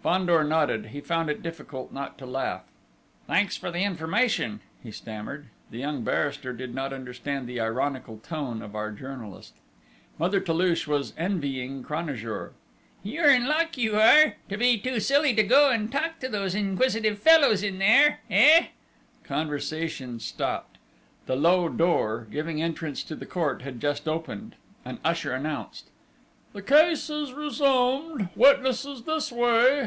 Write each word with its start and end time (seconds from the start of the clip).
Fandor 0.00 0.44
nodded. 0.44 0.86
He 0.86 1.00
found 1.00 1.28
it 1.28 1.42
difficult 1.42 1.92
not 1.92 2.16
to 2.18 2.24
laugh. 2.24 2.62
"Thanks 3.26 3.60
many 3.60 3.72
for 3.72 3.76
the 3.76 3.84
information," 3.84 4.60
he 4.80 4.92
stammered. 4.92 5.48
The 5.72 5.78
young 5.78 6.02
barrister 6.04 6.52
did 6.52 6.72
not 6.72 6.92
understand 6.92 7.46
the 7.46 7.58
ironical 7.58 8.18
tone 8.18 8.62
of 8.62 8.76
our 8.76 8.92
journalist. 8.92 9.54
Mother 10.16 10.38
Toulouche 10.40 10.86
was 10.86 11.12
envying 11.18 11.82
Cranajour. 11.82 12.52
"You're 13.02 13.28
in 13.28 13.48
luck, 13.48 13.76
you 13.76 13.96
are 13.96 14.36
to 14.48 14.56
be 14.56 14.78
too 14.78 15.00
silly 15.00 15.34
to 15.34 15.42
go 15.42 15.70
and 15.70 15.90
talk 15.90 16.20
to 16.20 16.28
those 16.28 16.54
inquisitive 16.54 17.18
fellows 17.18 17.64
in 17.64 17.78
there! 17.80 18.20
Eh?" 18.30 18.66
Conversations 19.24 20.24
stopped. 20.24 20.78
The 21.26 21.34
little 21.36 21.62
low 21.62 21.68
door, 21.70 22.28
giving 22.30 22.62
entrance 22.62 23.02
to 23.02 23.16
the 23.16 23.26
court, 23.26 23.62
had 23.62 23.80
just 23.80 24.06
opened: 24.06 24.54
an 24.84 25.00
usher 25.04 25.32
announced: 25.34 25.90
"The 26.54 26.62
case 26.62 27.10
is 27.10 27.32
resumed!... 27.34 28.28
Witnesses 28.36 29.02
this 29.02 29.30
way!... 29.32 29.86